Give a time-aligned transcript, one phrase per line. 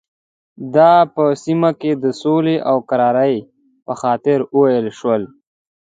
[0.75, 3.35] دا په سیمه کې د سولې او کرارۍ
[3.85, 5.23] په خاطر وویل شول.